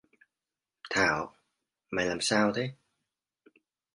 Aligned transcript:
Thảo 0.89 1.35
mày 1.91 2.05
làm 2.05 2.17
sao 2.21 2.51
thế 2.55 2.73